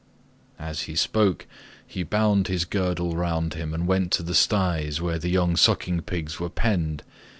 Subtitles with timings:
[0.57, 1.45] As he spoke
[1.85, 6.01] he bound his girdle round him and went to the styes where the young sucking
[6.01, 7.03] pigs were penned.